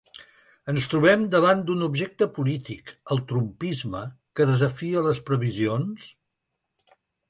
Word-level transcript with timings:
Ens 0.71 0.87
trobem 0.93 1.25
davant 1.35 1.61
d’un 1.67 1.83
objecte 1.89 2.29
polític, 2.39 2.95
el 3.17 3.23
‘Trumpisme’, 3.35 4.05
que 4.41 4.51
desafia 4.55 5.09
les 5.11 5.25
previsions? 5.33 6.13